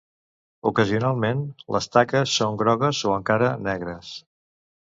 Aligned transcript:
Ocasionalment, 0.69 1.43
les 1.75 1.89
taques 1.97 2.35
són 2.39 2.57
grogues 2.63 3.05
o 3.11 3.15
encara 3.19 3.53
negres. 3.69 4.13